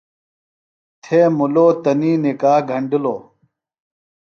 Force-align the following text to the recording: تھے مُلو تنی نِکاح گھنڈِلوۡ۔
تھے 1.03 1.19
مُلو 1.37 1.67
تنی 1.83 2.11
نِکاح 2.23 2.59
گھنڈِلوۡ۔ 2.69 3.21